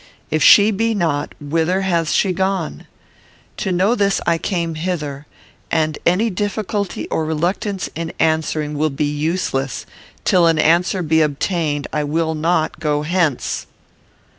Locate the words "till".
10.25-10.47